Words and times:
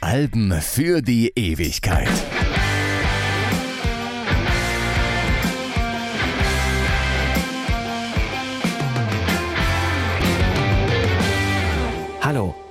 Alben 0.00 0.60
für 0.60 1.00
die 1.00 1.32
Ewigkeit. 1.34 2.08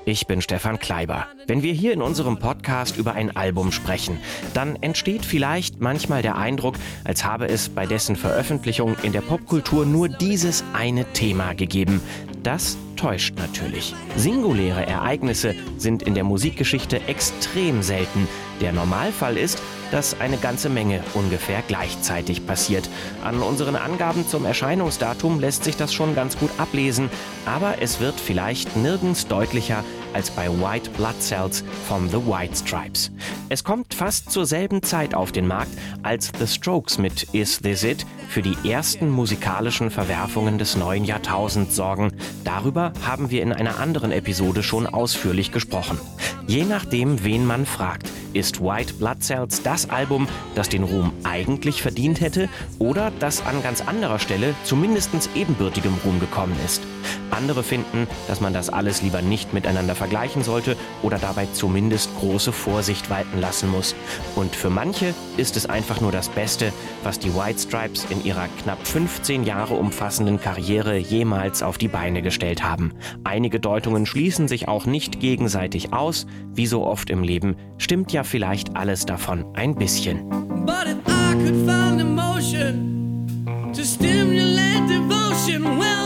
Ich 0.09 0.25
bin 0.25 0.41
Stefan 0.41 0.79
Kleiber. 0.79 1.27
Wenn 1.45 1.61
wir 1.61 1.71
hier 1.71 1.93
in 1.93 2.01
unserem 2.01 2.39
Podcast 2.39 2.97
über 2.97 3.13
ein 3.13 3.35
Album 3.35 3.71
sprechen, 3.71 4.17
dann 4.55 4.75
entsteht 4.81 5.23
vielleicht 5.23 5.79
manchmal 5.81 6.23
der 6.23 6.35
Eindruck, 6.35 6.75
als 7.03 7.23
habe 7.23 7.47
es 7.47 7.69
bei 7.69 7.85
dessen 7.85 8.15
Veröffentlichung 8.15 8.95
in 9.03 9.13
der 9.13 9.21
Popkultur 9.21 9.85
nur 9.85 10.09
dieses 10.09 10.63
eine 10.73 11.05
Thema 11.13 11.53
gegeben. 11.53 12.01
Das 12.41 12.77
täuscht 12.95 13.35
natürlich. 13.37 13.93
Singuläre 14.15 14.85
Ereignisse 14.85 15.55
sind 15.77 16.03
in 16.03 16.15
der 16.15 16.23
Musikgeschichte 16.23 17.01
extrem 17.07 17.83
selten. 17.83 18.27
Der 18.61 18.73
Normalfall 18.73 19.37
ist, 19.37 19.61
dass 19.91 20.19
eine 20.19 20.37
ganze 20.37 20.69
Menge 20.69 21.03
ungefähr 21.13 21.63
gleichzeitig 21.67 22.45
passiert. 22.45 22.89
An 23.23 23.41
unseren 23.41 23.75
Angaben 23.75 24.27
zum 24.27 24.45
Erscheinungsdatum 24.45 25.39
lässt 25.39 25.63
sich 25.63 25.77
das 25.77 25.93
schon 25.93 26.15
ganz 26.15 26.37
gut 26.37 26.51
ablesen, 26.57 27.09
aber 27.45 27.81
es 27.81 27.99
wird 27.99 28.19
vielleicht 28.19 28.75
nirgends 28.75 29.27
deutlicher 29.27 29.83
als 30.13 30.29
bei 30.31 30.49
White 30.49 30.89
Blood 30.91 31.19
Cells 31.19 31.63
von 31.87 32.09
The 32.09 32.17
White 32.17 32.55
Stripes. 32.55 33.11
Es 33.49 33.63
kommt 33.63 33.93
fast 33.93 34.31
zur 34.31 34.45
selben 34.45 34.83
Zeit 34.83 35.13
auf 35.13 35.31
den 35.31 35.47
Markt, 35.47 35.71
als 36.03 36.31
The 36.39 36.47
Strokes 36.47 36.97
mit 36.97 37.23
Is 37.33 37.59
This 37.59 37.83
It 37.83 38.05
für 38.29 38.41
die 38.43 38.69
ersten 38.69 39.09
musikalischen 39.09 39.89
Verwerfungen 39.89 40.59
des 40.59 40.77
neuen 40.77 41.03
Jahrtausends 41.03 41.75
sorgen. 41.75 42.13
Darüber 42.43 42.93
haben 43.05 43.31
wir 43.31 43.41
in 43.41 43.51
einer 43.51 43.79
anderen 43.79 44.11
Episode 44.11 44.61
schon 44.61 44.85
ausführlich 44.85 45.51
gesprochen. 45.51 45.99
Je 46.47 46.63
nachdem, 46.63 47.23
wen 47.23 47.45
man 47.45 47.65
fragt, 47.65 48.09
ist 48.33 48.61
White 48.61 48.93
Blood 48.95 49.23
Cells 49.23 49.63
das 49.63 49.89
Album, 49.89 50.27
das 50.55 50.69
den 50.69 50.83
Ruhm 50.83 51.11
eigentlich 51.23 51.81
verdient 51.81 52.21
hätte 52.21 52.49
oder 52.77 53.11
das 53.19 53.45
an 53.45 53.63
ganz 53.63 53.81
anderer 53.81 54.19
Stelle 54.19 54.53
zumindest 54.63 55.09
ebenbürtigem 55.35 55.93
Ruhm 56.05 56.19
gekommen 56.19 56.55
ist. 56.65 56.81
Andere 57.31 57.63
finden, 57.63 58.07
dass 58.27 58.41
man 58.41 58.53
das 58.53 58.69
alles 58.69 59.01
lieber 59.01 59.21
nicht 59.21 59.53
miteinander 59.53 59.95
vergleichen 59.95 60.43
sollte 60.43 60.75
oder 61.03 61.17
dabei 61.17 61.47
zumindest 61.53 62.09
große 62.19 62.51
Vorsicht 62.51 63.09
walten 63.09 63.39
lassen 63.39 63.69
muss. 63.69 63.95
Und 64.35 64.55
für 64.55 64.69
manche 64.69 65.13
ist 65.37 65.55
es 65.55 65.67
einfach 65.67 66.01
nur 66.01 66.11
das 66.11 66.29
Beste, 66.29 66.73
was 67.03 67.19
die 67.19 67.33
White 67.35 67.59
Stripes 67.59 68.05
in 68.09 68.18
ihrer 68.23 68.47
knapp 68.63 68.85
15 68.85 69.43
Jahre 69.43 69.75
umfassenden 69.75 70.39
Karriere 70.39 70.97
jemals 70.97 71.63
auf 71.63 71.77
die 71.77 71.87
Beine 71.87 72.21
gestellt 72.21 72.63
haben. 72.63 72.93
Einige 73.23 73.59
Deutungen 73.59 74.05
schließen 74.05 74.47
sich 74.47 74.67
auch 74.67 74.85
nicht 74.85 75.19
gegenseitig 75.19 75.93
aus. 75.93 76.25
Wie 76.53 76.67
so 76.67 76.85
oft 76.85 77.09
im 77.09 77.23
Leben 77.23 77.55
stimmt 77.77 78.11
ja 78.11 78.23
vielleicht 78.23 78.75
alles 78.75 79.05
davon 79.05 79.45
ein 79.55 79.75
bisschen. 79.75 80.29
But 80.65 80.87
if 80.87 80.97
I 81.07 81.33
could 81.33 81.55
find 81.65 82.01
emotion 82.01 83.71
to 83.73 83.83
stimulate 83.83 84.87
devotion, 84.87 85.79
well 85.79 85.98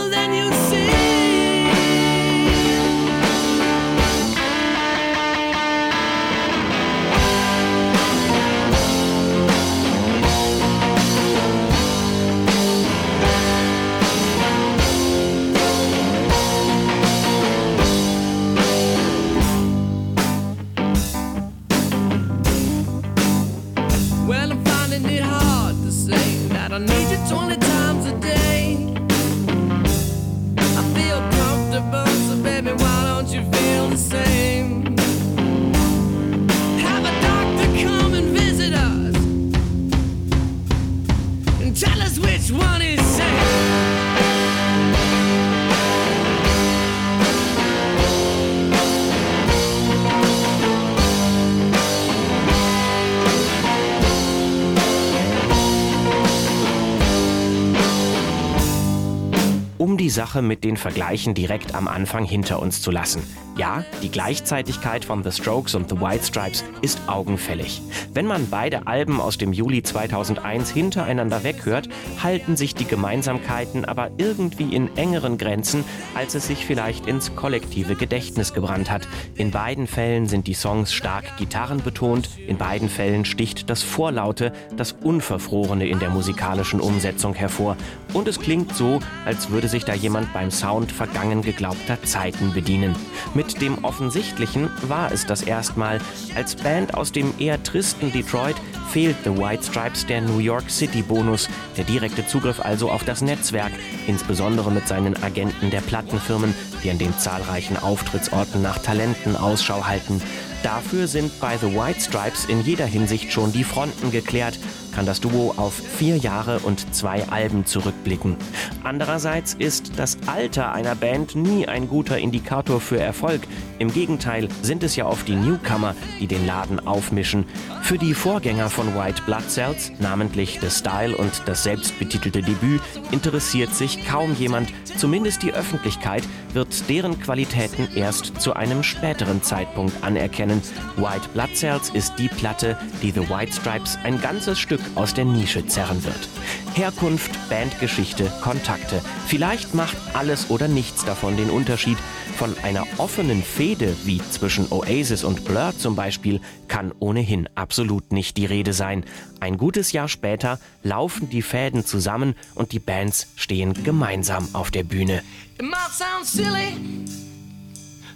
Sache 60.14 60.42
mit 60.42 60.64
den 60.64 60.76
Vergleichen 60.76 61.34
direkt 61.34 61.74
am 61.74 61.88
Anfang 61.88 62.24
hinter 62.24 62.62
uns 62.62 62.80
zu 62.80 62.90
lassen. 62.90 63.22
Ja, 63.56 63.84
die 64.02 64.10
Gleichzeitigkeit 64.10 65.04
von 65.04 65.22
The 65.22 65.30
Strokes 65.30 65.76
und 65.76 65.88
The 65.88 66.00
White 66.00 66.24
Stripes 66.24 66.64
ist 66.82 66.98
augenfällig. 67.06 67.82
Wenn 68.12 68.26
man 68.26 68.50
beide 68.50 68.88
Alben 68.88 69.20
aus 69.20 69.38
dem 69.38 69.52
Juli 69.52 69.84
2001 69.84 70.70
hintereinander 70.70 71.44
weghört, 71.44 71.88
halten 72.20 72.56
sich 72.56 72.74
die 72.74 72.84
Gemeinsamkeiten 72.84 73.84
aber 73.84 74.10
irgendwie 74.18 74.74
in 74.74 74.96
engeren 74.96 75.38
Grenzen, 75.38 75.84
als 76.16 76.34
es 76.34 76.48
sich 76.48 76.66
vielleicht 76.66 77.06
ins 77.06 77.36
kollektive 77.36 77.94
Gedächtnis 77.94 78.54
gebrannt 78.54 78.90
hat. 78.90 79.06
In 79.36 79.52
beiden 79.52 79.86
Fällen 79.86 80.26
sind 80.26 80.48
die 80.48 80.54
Songs 80.54 80.92
stark 80.92 81.36
gitarrenbetont, 81.36 82.30
in 82.48 82.58
beiden 82.58 82.88
Fällen 82.88 83.24
sticht 83.24 83.70
das 83.70 83.84
Vorlaute, 83.84 84.52
das 84.76 84.92
Unverfrorene 84.92 85.86
in 85.86 86.00
der 86.00 86.10
musikalischen 86.10 86.80
Umsetzung 86.80 87.34
hervor. 87.34 87.76
Und 88.14 88.26
es 88.26 88.40
klingt 88.40 88.74
so, 88.74 88.98
als 89.24 89.50
würde 89.50 89.68
sich 89.68 89.84
da 89.84 89.94
jemand 89.94 90.32
beim 90.32 90.50
Sound 90.50 90.90
vergangen 90.90 91.42
geglaubter 91.42 92.02
Zeiten 92.02 92.52
bedienen. 92.52 92.96
Mit 93.34 93.43
dem 93.52 93.84
Offensichtlichen 93.84 94.70
war 94.88 95.12
es 95.12 95.26
das 95.26 95.42
erstmal. 95.42 96.00
Als 96.34 96.56
Band 96.56 96.94
aus 96.94 97.12
dem 97.12 97.34
eher 97.38 97.62
tristen 97.62 98.10
Detroit 98.12 98.56
fehlt 98.90 99.16
The 99.24 99.36
White 99.36 99.64
Stripes 99.64 100.06
der 100.06 100.22
New 100.22 100.38
York 100.38 100.70
City 100.70 101.02
Bonus, 101.02 101.48
der 101.76 101.84
direkte 101.84 102.26
Zugriff 102.26 102.60
also 102.60 102.90
auf 102.90 103.04
das 103.04 103.20
Netzwerk, 103.20 103.72
insbesondere 104.06 104.70
mit 104.70 104.88
seinen 104.88 105.22
Agenten 105.22 105.70
der 105.70 105.80
Plattenfirmen, 105.82 106.54
die 106.82 106.90
an 106.90 106.98
den 106.98 107.16
zahlreichen 107.18 107.76
Auftrittsorten 107.76 108.62
nach 108.62 108.78
Talenten 108.78 109.36
Ausschau 109.36 109.86
halten. 109.86 110.22
Dafür 110.62 111.08
sind 111.08 111.38
bei 111.40 111.58
The 111.58 111.74
White 111.74 112.00
Stripes 112.00 112.46
in 112.46 112.62
jeder 112.62 112.86
Hinsicht 112.86 113.30
schon 113.30 113.52
die 113.52 113.64
Fronten 113.64 114.10
geklärt 114.10 114.58
kann 114.94 115.06
das 115.06 115.20
Duo 115.20 115.54
auf 115.56 115.74
vier 115.74 116.16
Jahre 116.16 116.60
und 116.60 116.94
zwei 116.94 117.28
Alben 117.28 117.66
zurückblicken. 117.66 118.36
Andererseits 118.82 119.54
ist 119.54 119.92
das 119.96 120.18
Alter 120.26 120.72
einer 120.72 120.94
Band 120.94 121.34
nie 121.34 121.66
ein 121.66 121.88
guter 121.88 122.18
Indikator 122.18 122.80
für 122.80 123.00
Erfolg. 123.00 123.42
Im 123.78 123.92
Gegenteil 123.92 124.48
sind 124.62 124.82
es 124.82 124.96
ja 124.96 125.06
oft 125.06 125.26
die 125.26 125.34
Newcomer, 125.34 125.96
die 126.20 126.26
den 126.26 126.46
Laden 126.46 126.86
aufmischen. 126.86 127.44
Für 127.82 127.98
die 127.98 128.14
Vorgänger 128.14 128.70
von 128.70 128.94
White 128.94 129.22
Blood 129.26 129.50
Cells, 129.50 129.92
namentlich 129.98 130.58
The 130.60 130.70
Style 130.70 131.16
und 131.16 131.42
das 131.46 131.64
selbstbetitelte 131.64 132.42
Debüt, 132.42 132.80
interessiert 133.10 133.74
sich 133.74 134.06
kaum 134.06 134.34
jemand. 134.36 134.72
Zumindest 134.96 135.42
die 135.42 135.52
Öffentlichkeit 135.52 136.22
wird 136.52 136.88
deren 136.88 137.18
Qualitäten 137.20 137.88
erst 137.96 138.40
zu 138.40 138.54
einem 138.54 138.82
späteren 138.82 139.42
Zeitpunkt 139.42 139.92
anerkennen. 140.02 140.62
White 140.96 141.28
Blood 141.32 141.56
Cells 141.56 141.90
ist 141.90 142.14
die 142.18 142.28
Platte, 142.28 142.78
die 143.02 143.10
The 143.10 143.28
White 143.28 143.52
Stripes 143.52 143.98
ein 144.04 144.20
ganzes 144.20 144.58
Stück 144.58 144.80
aus 144.94 145.14
der 145.14 145.24
Nische 145.24 145.66
zerren 145.66 146.04
wird. 146.04 146.28
Herkunft, 146.74 147.30
Bandgeschichte, 147.48 148.30
Kontakte. 148.42 149.00
Vielleicht 149.26 149.74
macht 149.74 149.96
alles 150.12 150.50
oder 150.50 150.68
nichts 150.68 151.04
davon 151.04 151.36
den 151.36 151.50
Unterschied. 151.50 151.98
Von 152.36 152.56
einer 152.62 152.84
offenen 152.98 153.42
Fehde 153.42 153.94
wie 154.04 154.20
zwischen 154.30 154.70
Oasis 154.72 155.22
und 155.22 155.44
Blur 155.44 155.72
zum 155.78 155.94
Beispiel 155.94 156.40
kann 156.66 156.92
ohnehin 156.98 157.48
absolut 157.54 158.12
nicht 158.12 158.36
die 158.36 158.46
Rede 158.46 158.72
sein. 158.72 159.04
Ein 159.38 159.56
gutes 159.56 159.92
Jahr 159.92 160.08
später 160.08 160.58
laufen 160.82 161.30
die 161.30 161.42
Fäden 161.42 161.84
zusammen 161.84 162.34
und 162.54 162.72
die 162.72 162.80
Bands 162.80 163.28
stehen 163.36 163.84
gemeinsam 163.84 164.48
auf 164.52 164.70
der 164.70 164.82
Bühne. 164.82 165.22
It 165.58 165.62
might 165.62 165.92
sound 165.92 166.26
silly 166.26 166.76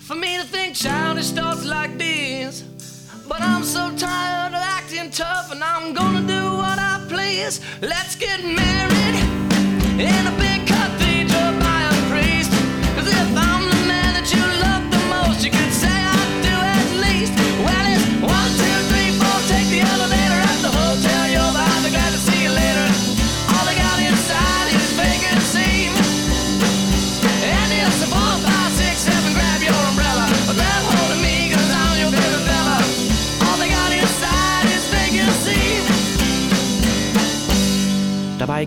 for 0.01 0.17
me 0.17 0.39
to 0.41 0.47
think 0.51 0.75
childish 0.75 1.31
thoughts 1.33 1.65
like 1.65 1.97
these. 1.99 2.65
But 3.29 3.43
I'm 3.43 3.63
so 3.63 3.95
tired 3.95 4.55
of 4.55 4.63
acting 4.63 5.11
tough, 5.11 5.53
and 5.53 5.63
I'm 5.63 5.93
gonna 5.93 6.27
do 6.27 6.57
what 6.57 6.79
I 6.79 7.05
please. 7.09 7.61
Let's 7.83 8.17
get 8.17 8.43
married 8.43 9.17
in 10.01 10.27
a 10.27 10.35
big 10.39 10.67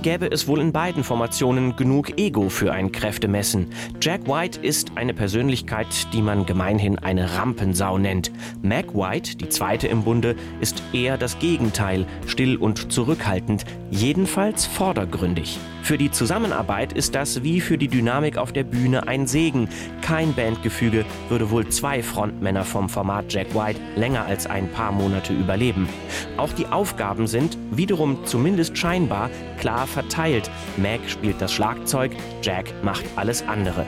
gäbe 0.02 0.32
es 0.32 0.48
wohl 0.48 0.60
in 0.60 0.72
beiden 0.72 1.04
Formationen 1.04 1.76
genug 1.76 2.18
Ego 2.20 2.50
für 2.50 2.72
ein 2.74 2.92
Kräftemessen. 2.92 3.68
Jack 4.02 4.28
White 4.28 4.60
ist 4.62 4.92
eine 4.96 5.14
Persönlichkeit, 5.14 5.88
die 6.14 6.22
man 6.22 6.46
gemeinhin 6.46 6.98
eine 6.98 7.38
Rampensau 7.38 7.98
nennt. 7.98 8.32
Mac 8.62 8.94
White, 8.96 9.38
die 9.38 9.50
zweite 9.50 9.88
im 9.88 10.04
Bunde, 10.04 10.36
ist 10.60 10.82
eher 10.94 11.18
das 11.18 11.40
Gegenteil, 11.40 12.06
still 12.26 12.58
und 12.58 12.92
zurückhaltend, 12.92 13.66
jedenfalls 13.90 14.66
vordergründig. 14.66 15.60
Für 15.84 15.98
die 15.98 16.12
Zusammenarbeit 16.12 16.94
ist 16.94 17.16
das 17.16 17.44
wie 17.44 17.60
für 17.60 17.78
die 17.78 17.88
Dynamik 17.88 18.38
auf 18.38 18.54
der 18.54 18.64
Bühne 18.64 19.08
ein 19.08 19.28
Segen. 19.28 19.68
Kein 20.02 20.34
Bandgefüge 20.34 21.06
würde 21.30 21.50
wohl 21.50 21.68
zwei 21.70 22.04
Frontmänner 22.04 22.64
vom 22.64 22.88
Format 22.88 23.26
Jack 23.34 23.54
White 23.56 23.80
länger 23.96 24.26
als 24.26 24.46
ein 24.46 24.72
paar 24.72 24.92
Monate 24.92 25.34
überleben. 25.34 25.90
Auch 26.38 26.54
die 26.54 26.68
Aufgaben 26.68 27.28
sind, 27.28 27.58
wiederum 27.72 28.26
zumindest 28.26 28.78
scheinbar, 28.78 29.30
klar 29.60 29.88
verteilt. 29.88 30.50
Mac 30.78 31.02
spielt 31.08 31.42
das 31.42 31.52
Schlagzeug, 31.52 32.12
Jack 32.42 32.72
macht 32.84 33.06
alles 33.16 33.46
andere. 33.48 33.86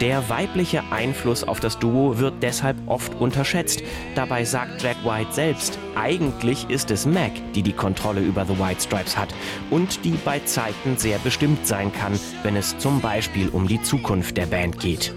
Der 0.00 0.28
weibliche 0.28 0.82
Einfluss 0.90 1.44
auf 1.44 1.60
das 1.60 1.78
Duo 1.78 2.18
wird 2.18 2.34
deshalb 2.42 2.76
oft 2.86 3.14
unterschätzt. 3.20 3.82
Dabei 4.14 4.44
sagt 4.44 4.82
Jack 4.82 4.96
White 5.04 5.32
selbst, 5.32 5.78
eigentlich 5.96 6.68
ist 6.70 6.90
es 6.90 7.06
Mac, 7.06 7.32
die 7.54 7.62
die 7.62 7.72
Kontrolle 7.72 8.20
über 8.20 8.44
The 8.44 8.58
White 8.58 8.82
Stripes 8.82 9.16
hat 9.16 9.34
und 9.70 10.04
die 10.04 10.18
bei 10.24 10.40
Zeiten 10.40 10.96
sehr 10.96 11.18
bestimmt 11.18 11.66
sein 11.66 11.92
kann, 11.92 12.18
wenn 12.42 12.56
es 12.56 12.76
zum 12.78 13.00
Beispiel 13.00 13.48
um 13.48 13.68
die 13.68 13.82
Zukunft 13.82 14.36
der 14.36 14.46
Band 14.46 14.78
geht. 14.78 15.14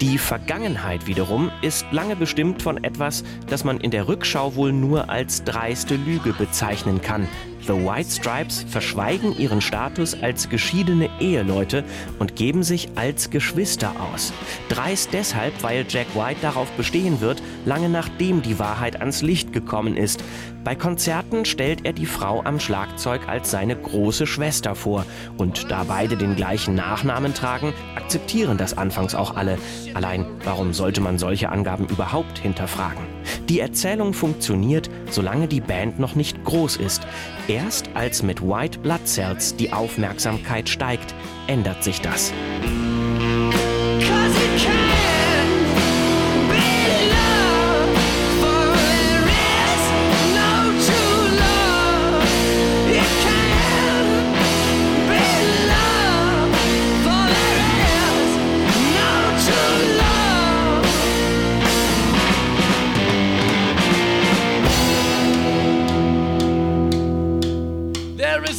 Die 0.00 0.18
Vergangenheit 0.18 1.06
wiederum 1.06 1.50
ist 1.62 1.86
lange 1.90 2.16
bestimmt 2.16 2.62
von 2.62 2.82
etwas, 2.84 3.24
das 3.48 3.64
man 3.64 3.78
in 3.78 3.90
der 3.90 4.08
Rückschau 4.08 4.54
wohl 4.54 4.72
nur 4.72 5.10
als 5.10 5.44
dreiste 5.44 5.96
Lüge 5.96 6.32
bezeichnen 6.32 7.00
kann. 7.00 7.26
The 7.66 7.72
White 7.72 8.10
Stripes 8.10 8.64
verschweigen 8.68 9.36
ihren 9.36 9.60
Status 9.60 10.16
als 10.22 10.48
geschiedene 10.48 11.10
Eheleute 11.18 11.82
und 12.20 12.36
geben 12.36 12.62
sich 12.62 12.88
als 12.94 13.30
Geschwister 13.30 13.92
aus. 14.12 14.32
Dreist 14.68 15.12
deshalb, 15.12 15.62
weil 15.64 15.84
Jack 15.88 16.14
White 16.14 16.38
darauf 16.42 16.70
bestehen 16.72 17.20
wird, 17.20 17.42
lange 17.64 17.88
nachdem 17.88 18.42
die 18.42 18.60
Wahrheit 18.60 19.00
ans 19.00 19.22
Licht 19.22 19.52
gekommen 19.52 19.96
ist. 19.96 20.22
Bei 20.62 20.74
Konzerten 20.74 21.44
stellt 21.44 21.84
er 21.84 21.92
die 21.92 22.06
Frau 22.06 22.42
am 22.42 22.60
Schlagzeug 22.60 23.28
als 23.28 23.50
seine 23.50 23.76
große 23.76 24.26
Schwester 24.26 24.74
vor. 24.74 25.04
Und 25.36 25.70
da 25.70 25.84
beide 25.84 26.16
den 26.16 26.34
gleichen 26.34 26.74
Nachnamen 26.74 27.34
tragen, 27.34 27.72
akzeptieren 27.94 28.58
das 28.58 28.76
anfangs 28.76 29.14
auch 29.14 29.36
alle. 29.36 29.58
Allein, 29.94 30.26
warum 30.46 30.72
sollte 30.72 31.00
man 31.02 31.18
solche 31.18 31.50
Angaben 31.50 31.86
überhaupt 31.88 32.38
hinterfragen? 32.38 33.04
Die 33.48 33.60
Erzählung 33.60 34.14
funktioniert, 34.14 34.88
solange 35.10 35.48
die 35.48 35.60
Band 35.60 35.98
noch 35.98 36.14
nicht 36.14 36.42
groß 36.44 36.76
ist. 36.76 37.06
Erst 37.48 37.90
als 37.94 38.22
mit 38.22 38.40
White 38.40 38.78
Blood 38.78 39.06
Cells 39.06 39.56
die 39.56 39.72
Aufmerksamkeit 39.72 40.68
steigt, 40.68 41.14
ändert 41.46 41.84
sich 41.84 42.00
das. 42.00 42.32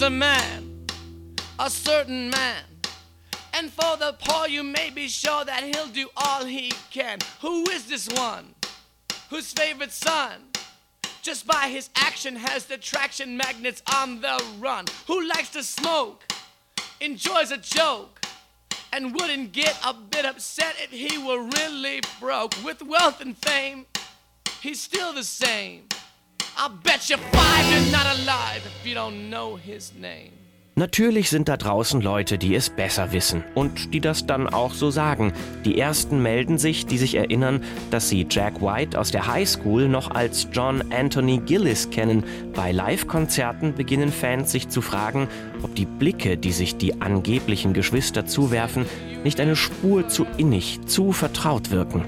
A 0.01 0.09
man, 0.09 0.85
a 1.57 1.69
certain 1.69 2.29
man. 2.29 2.63
And 3.53 3.71
for 3.71 3.97
the 3.97 4.15
poor, 4.19 4.47
you 4.47 4.61
may 4.61 4.91
be 4.91 5.07
sure 5.07 5.43
that 5.43 5.63
he'll 5.63 5.87
do 5.87 6.09
all 6.15 6.45
he 6.45 6.71
can. 6.91 7.17
Who 7.41 7.67
is 7.69 7.87
this 7.87 8.07
one? 8.09 8.53
Whose 9.29 9.51
favorite 9.53 9.91
son? 9.91 10.33
Just 11.23 11.47
by 11.47 11.69
his 11.69 11.89
action 11.95 12.35
has 12.35 12.65
the 12.65 12.77
traction 12.77 13.37
magnets 13.37 13.81
on 13.95 14.21
the 14.21 14.43
run. 14.59 14.85
Who 15.07 15.27
likes 15.27 15.49
to 15.49 15.63
smoke? 15.63 16.31
Enjoys 17.01 17.51
a 17.51 17.57
joke? 17.57 18.23
And 18.93 19.13
wouldn't 19.13 19.51
get 19.51 19.77
a 19.83 19.93
bit 19.93 20.25
upset 20.25 20.75
if 20.79 20.91
he 20.91 21.17
were 21.17 21.41
really 21.41 22.01
broke. 22.19 22.53
With 22.63 22.83
wealth 22.83 23.19
and 23.19 23.35
fame, 23.37 23.87
he's 24.61 24.81
still 24.81 25.13
the 25.13 25.23
same. 25.23 25.87
I'll 26.59 26.69
bet 26.83 27.07
you 27.07 27.17
five 27.31 27.65
you're 27.69 27.91
not 27.91 28.07
alive 28.07 28.65
if 28.65 28.83
you 28.83 28.95
don't 28.95 29.29
know 29.29 29.57
his 29.57 29.93
name. 29.93 30.31
Natürlich 30.73 31.29
sind 31.29 31.49
da 31.49 31.57
draußen 31.57 32.01
Leute, 32.01 32.39
die 32.39 32.55
es 32.55 32.71
besser 32.71 33.11
wissen 33.11 33.43
und 33.53 33.93
die 33.93 33.99
das 33.99 34.25
dann 34.25 34.47
auch 34.47 34.73
so 34.73 34.89
sagen. 34.89 35.33
Die 35.65 35.79
ersten 35.79 36.21
melden 36.21 36.57
sich, 36.57 36.87
die 36.87 36.97
sich 36.97 37.15
erinnern, 37.15 37.63
dass 37.91 38.09
sie 38.09 38.25
Jack 38.29 38.61
White 38.61 38.99
aus 38.99 39.11
der 39.11 39.27
High 39.27 39.47
School 39.47 39.87
noch 39.87 40.11
als 40.11 40.47
John 40.51 40.83
Anthony 40.91 41.39
Gillis 41.45 41.91
kennen. 41.91 42.23
Bei 42.55 42.71
Live-Konzerten 42.71 43.75
beginnen 43.75 44.11
Fans 44.11 44.51
sich 44.51 44.69
zu 44.69 44.81
fragen, 44.81 45.27
ob 45.61 45.75
die 45.75 45.85
Blicke, 45.85 46.37
die 46.37 46.51
sich 46.51 46.77
die 46.77 47.01
angeblichen 47.01 47.73
Geschwister 47.73 48.25
zuwerfen, 48.25 48.85
nicht 49.23 49.39
eine 49.39 49.55
Spur 49.55 50.07
zu 50.07 50.25
innig, 50.37 50.79
zu 50.87 51.11
vertraut 51.11 51.69
wirken. 51.69 52.05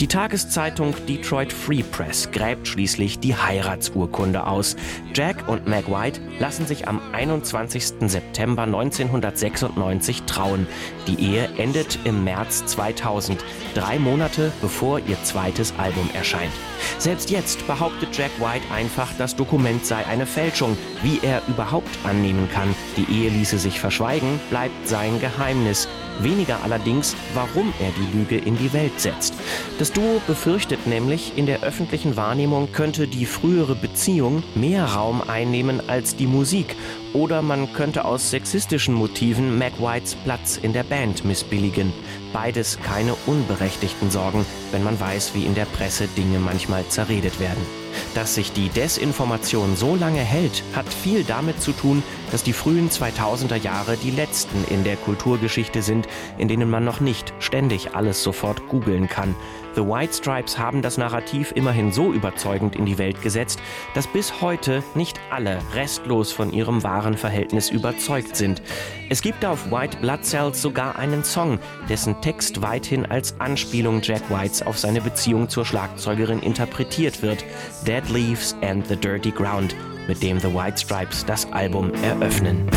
Die 0.00 0.06
Tageszeitung 0.06 0.94
Detroit 1.06 1.52
Free 1.52 1.82
Press 1.82 2.30
gräbt 2.30 2.66
schließlich 2.66 3.18
die 3.18 3.36
Heiratsurkunde 3.36 4.46
aus. 4.46 4.76
Jack 5.14 5.48
und 5.48 5.66
Meg 5.66 5.88
White 5.88 6.20
lassen 6.38 6.66
sich 6.66 6.88
am 6.88 7.00
21. 7.12 7.94
September 8.06 8.62
1996 8.62 10.22
trauen. 10.22 10.66
Die 11.06 11.20
Ehe 11.20 11.48
endet 11.58 11.98
im 12.04 12.24
März 12.24 12.64
2000, 12.66 13.44
drei 13.74 13.98
Monate 13.98 14.52
bevor 14.60 15.00
ihr 15.00 15.22
zweites 15.22 15.74
Album 15.78 16.08
erscheint. 16.14 16.52
Selbst 16.98 17.30
jetzt 17.30 17.66
behauptet 17.66 18.16
Jack 18.16 18.30
White 18.38 18.64
einfach, 18.72 19.08
das 19.18 19.36
Dokument 19.36 19.84
sei 19.84 20.06
eine 20.06 20.26
Fälschung. 20.26 20.76
Wie 21.02 21.18
er 21.22 21.42
überhaupt 21.48 21.88
annehmen 22.04 22.48
kann, 22.52 22.74
die 22.96 23.10
Ehe 23.10 23.30
ließe 23.30 23.58
sich 23.58 23.80
verschweigen, 23.80 24.38
bleibt 24.50 24.86
sein 24.86 25.18
Geheimnis. 25.20 25.88
Weniger 26.20 26.62
allerdings, 26.62 27.16
warum 27.32 27.72
er 27.80 27.90
die 27.92 28.18
Lüge 28.18 28.36
in 28.36 28.58
die 28.58 28.72
Welt 28.74 29.00
setzt. 29.00 29.32
Das 29.78 29.92
Duo 29.92 30.20
befürchtet 30.26 30.86
nämlich, 30.86 31.32
in 31.36 31.46
der 31.46 31.62
öffentlichen 31.62 32.16
Wahrnehmung 32.16 32.72
könnte 32.72 33.08
die 33.08 33.24
frühere 33.24 33.74
Beziehung 33.74 34.42
mehr 34.54 34.84
Raum 34.84 35.22
einnehmen 35.26 35.80
als 35.88 36.16
die 36.16 36.26
Musik 36.26 36.76
oder 37.14 37.40
man 37.40 37.72
könnte 37.72 38.04
aus 38.04 38.30
sexistischen 38.30 38.94
Motiven 38.94 39.56
Mac 39.56 39.80
Whites 39.80 40.14
Platz 40.14 40.58
in 40.58 40.74
der 40.74 40.84
Band 40.84 41.24
missbilligen. 41.24 41.94
Beides 42.34 42.78
keine 42.82 43.14
unberechtigten 43.26 44.10
Sorgen, 44.10 44.44
wenn 44.72 44.84
man 44.84 45.00
weiß, 45.00 45.34
wie 45.34 45.46
in 45.46 45.54
der 45.54 45.64
Presse 45.64 46.06
Dinge 46.08 46.38
manchmal 46.38 46.86
zerredet 46.88 47.40
werden. 47.40 47.79
Dass 48.14 48.34
sich 48.34 48.52
die 48.52 48.68
Desinformation 48.68 49.76
so 49.76 49.96
lange 49.96 50.20
hält, 50.20 50.62
hat 50.74 50.92
viel 50.92 51.24
damit 51.24 51.62
zu 51.62 51.72
tun, 51.72 52.02
dass 52.30 52.42
die 52.42 52.52
frühen 52.52 52.90
2000er 52.90 53.56
Jahre 53.56 53.96
die 53.96 54.10
letzten 54.10 54.64
in 54.64 54.84
der 54.84 54.96
Kulturgeschichte 54.96 55.82
sind, 55.82 56.08
in 56.38 56.48
denen 56.48 56.70
man 56.70 56.84
noch 56.84 57.00
nicht 57.00 57.32
ständig 57.38 57.94
alles 57.94 58.22
sofort 58.22 58.68
googeln 58.68 59.08
kann. 59.08 59.34
The 59.76 59.82
White 59.82 60.14
Stripes 60.14 60.58
haben 60.58 60.82
das 60.82 60.98
Narrativ 60.98 61.52
immerhin 61.54 61.92
so 61.92 62.12
überzeugend 62.12 62.74
in 62.74 62.86
die 62.86 62.98
Welt 62.98 63.22
gesetzt, 63.22 63.60
dass 63.94 64.08
bis 64.08 64.40
heute 64.40 64.82
nicht 64.94 65.20
alle 65.30 65.58
restlos 65.74 66.32
von 66.32 66.52
ihrem 66.52 66.82
wahren 66.82 67.16
Verhältnis 67.16 67.70
überzeugt 67.70 68.34
sind. 68.34 68.62
Es 69.08 69.22
gibt 69.22 69.44
auf 69.44 69.70
White 69.70 69.98
Blood 69.98 70.24
Cells 70.24 70.60
sogar 70.60 70.98
einen 70.98 71.22
Song, 71.22 71.60
dessen 71.88 72.20
Text 72.20 72.62
weithin 72.62 73.06
als 73.06 73.38
Anspielung 73.38 74.00
Jack 74.02 74.28
Whites 74.28 74.62
auf 74.62 74.78
seine 74.78 75.00
Beziehung 75.00 75.48
zur 75.48 75.64
Schlagzeugerin 75.64 76.40
interpretiert 76.40 77.22
wird. 77.22 77.44
Dead 77.86 78.08
Leaves 78.08 78.56
and 78.62 78.86
the 78.88 78.96
Dirty 78.96 79.30
Ground, 79.30 79.76
mit 80.10 80.24
dem 80.24 80.40
The 80.40 80.52
White 80.52 80.76
Stripes 80.76 81.24
das 81.24 81.46
Album 81.52 81.92
eröffnen. 82.02 82.68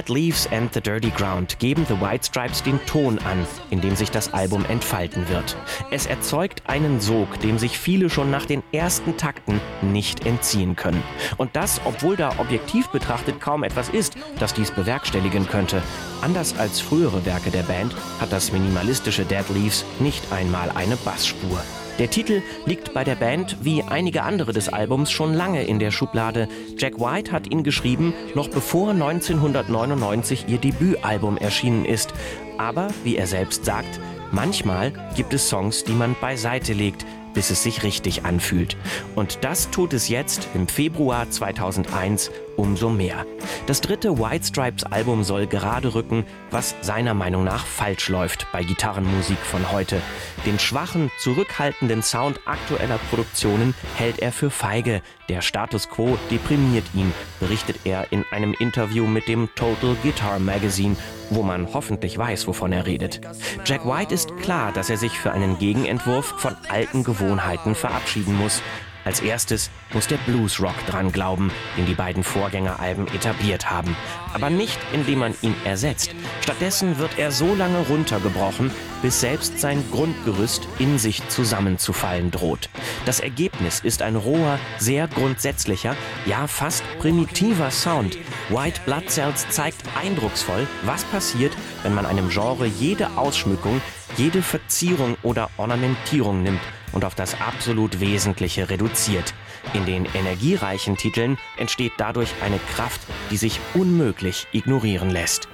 Dead 0.00 0.08
Leaves 0.08 0.48
and 0.50 0.72
the 0.72 0.80
Dirty 0.80 1.10
Ground 1.10 1.58
geben 1.58 1.84
The 1.86 2.00
White 2.00 2.24
Stripes 2.24 2.62
den 2.62 2.80
Ton 2.86 3.18
an, 3.18 3.46
in 3.68 3.82
dem 3.82 3.94
sich 3.94 4.10
das 4.10 4.32
Album 4.32 4.64
entfalten 4.64 5.28
wird. 5.28 5.58
Es 5.90 6.06
erzeugt 6.06 6.62
einen 6.68 7.00
Sog, 7.00 7.38
dem 7.40 7.58
sich 7.58 7.78
viele 7.78 8.08
schon 8.08 8.30
nach 8.30 8.46
den 8.46 8.62
ersten 8.72 9.18
Takten 9.18 9.60
nicht 9.82 10.24
entziehen 10.24 10.74
können. 10.74 11.02
Und 11.36 11.54
das, 11.54 11.82
obwohl 11.84 12.16
da 12.16 12.32
objektiv 12.38 12.88
betrachtet 12.88 13.42
kaum 13.42 13.62
etwas 13.62 13.90
ist, 13.90 14.14
das 14.38 14.54
dies 14.54 14.70
bewerkstelligen 14.70 15.46
könnte. 15.46 15.82
Anders 16.22 16.58
als 16.58 16.80
frühere 16.80 17.26
Werke 17.26 17.50
der 17.50 17.64
Band 17.64 17.94
hat 18.22 18.32
das 18.32 18.52
minimalistische 18.52 19.26
Dead 19.26 19.44
Leaves 19.50 19.84
nicht 19.98 20.32
einmal 20.32 20.70
eine 20.70 20.96
Bassspur. 20.96 21.60
Der 22.00 22.08
Titel 22.08 22.40
liegt 22.64 22.94
bei 22.94 23.04
der 23.04 23.14
Band 23.14 23.58
wie 23.60 23.82
einige 23.82 24.22
andere 24.22 24.54
des 24.54 24.70
Albums 24.70 25.10
schon 25.10 25.34
lange 25.34 25.64
in 25.64 25.78
der 25.78 25.90
Schublade. 25.90 26.48
Jack 26.78 26.98
White 26.98 27.30
hat 27.30 27.52
ihn 27.52 27.62
geschrieben, 27.62 28.14
noch 28.34 28.48
bevor 28.48 28.92
1999 28.92 30.46
ihr 30.48 30.56
Debütalbum 30.56 31.36
erschienen 31.36 31.84
ist. 31.84 32.14
Aber, 32.56 32.88
wie 33.04 33.16
er 33.16 33.26
selbst 33.26 33.66
sagt, 33.66 34.00
manchmal 34.32 34.92
gibt 35.14 35.34
es 35.34 35.50
Songs, 35.50 35.84
die 35.84 35.92
man 35.92 36.16
beiseite 36.18 36.72
legt, 36.72 37.04
bis 37.34 37.50
es 37.50 37.62
sich 37.62 37.82
richtig 37.82 38.24
anfühlt. 38.24 38.78
Und 39.14 39.40
das 39.42 39.70
tut 39.70 39.92
es 39.92 40.08
jetzt 40.08 40.48
im 40.54 40.68
Februar 40.68 41.28
2001 41.28 42.30
umso 42.56 42.90
mehr. 42.90 43.26
Das 43.66 43.80
dritte 43.80 44.18
White 44.18 44.46
Stripes 44.46 44.84
Album 44.84 45.24
soll 45.24 45.46
gerade 45.46 45.94
rücken, 45.94 46.24
was 46.50 46.74
seiner 46.80 47.14
Meinung 47.14 47.44
nach 47.44 47.66
falsch 47.66 48.08
läuft 48.08 48.46
bei 48.52 48.62
Gitarrenmusik 48.62 49.38
von 49.38 49.70
heute. 49.72 50.00
Den 50.46 50.58
schwachen, 50.58 51.10
zurückhaltenden 51.18 52.02
Sound 52.02 52.40
aktueller 52.46 52.98
Produktionen 53.10 53.74
hält 53.96 54.20
er 54.20 54.32
für 54.32 54.50
feige. 54.50 55.02
Der 55.28 55.42
Status 55.42 55.88
quo 55.88 56.18
deprimiert 56.30 56.86
ihn, 56.94 57.12
berichtet 57.38 57.80
er 57.84 58.10
in 58.10 58.24
einem 58.32 58.54
Interview 58.58 59.06
mit 59.06 59.28
dem 59.28 59.48
Total 59.54 59.94
Guitar 60.02 60.38
Magazine, 60.38 60.96
wo 61.30 61.42
man 61.42 61.72
hoffentlich 61.72 62.18
weiß, 62.18 62.46
wovon 62.46 62.72
er 62.72 62.86
redet. 62.86 63.20
Jack 63.64 63.86
White 63.86 64.14
ist 64.14 64.36
klar, 64.38 64.72
dass 64.72 64.90
er 64.90 64.96
sich 64.96 65.12
für 65.12 65.32
einen 65.32 65.58
Gegenentwurf 65.58 66.34
von 66.38 66.56
alten 66.68 67.04
Gewohnheiten 67.04 67.74
verabschieden 67.74 68.36
muss. 68.36 68.62
Als 69.04 69.20
erstes 69.20 69.70
muss 69.92 70.06
der 70.06 70.18
Bluesrock 70.18 70.74
dran 70.86 71.10
glauben, 71.10 71.50
den 71.76 71.86
die 71.86 71.94
beiden 71.94 72.22
Vorgängeralben 72.22 73.08
etabliert 73.08 73.70
haben. 73.70 73.96
Aber 74.34 74.50
nicht, 74.50 74.78
indem 74.92 75.20
man 75.20 75.34
ihn 75.42 75.54
ersetzt. 75.64 76.14
Stattdessen 76.42 76.98
wird 76.98 77.18
er 77.18 77.32
so 77.32 77.54
lange 77.54 77.78
runtergebrochen, 77.88 78.70
bis 79.02 79.20
selbst 79.20 79.58
sein 79.58 79.82
Grundgerüst 79.90 80.68
in 80.78 80.98
sich 80.98 81.26
zusammenzufallen 81.28 82.30
droht. 82.30 82.68
Das 83.06 83.20
Ergebnis 83.20 83.80
ist 83.80 84.02
ein 84.02 84.16
roher, 84.16 84.58
sehr 84.78 85.08
grundsätzlicher, 85.08 85.96
ja 86.26 86.46
fast 86.46 86.84
primitiver 86.98 87.70
Sound. 87.70 88.18
White 88.50 88.80
Blood 88.84 89.10
Cells 89.10 89.48
zeigt 89.48 89.82
eindrucksvoll, 90.00 90.66
was 90.84 91.04
passiert, 91.04 91.56
wenn 91.82 91.94
man 91.94 92.06
einem 92.06 92.28
Genre 92.28 92.66
jede 92.66 93.16
Ausschmückung, 93.16 93.80
jede 94.16 94.42
Verzierung 94.42 95.16
oder 95.22 95.48
Ornamentierung 95.56 96.42
nimmt 96.42 96.60
und 96.92 97.04
auf 97.04 97.14
das 97.14 97.40
absolut 97.40 98.00
Wesentliche 98.00 98.70
reduziert. 98.70 99.34
In 99.74 99.86
den 99.86 100.06
energiereichen 100.14 100.96
Titeln 100.96 101.38
entsteht 101.58 101.92
dadurch 101.98 102.34
eine 102.42 102.58
Kraft, 102.74 103.00
die 103.30 103.36
sich 103.36 103.60
unmöglich 103.74 104.46
ignorieren 104.52 105.10
lässt. 105.10 105.48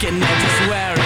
Can 0.00 0.22
I 0.22 0.40
just 0.40 0.70
wear 0.70 0.92
it? 0.92 0.97